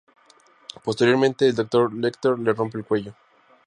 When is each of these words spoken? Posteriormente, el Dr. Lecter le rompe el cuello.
Posteriormente, 0.83 1.45
el 1.45 1.53
Dr. 1.55 1.93
Lecter 1.93 2.39
le 2.39 2.53
rompe 2.53 2.79
el 2.79 2.85
cuello. 2.85 3.13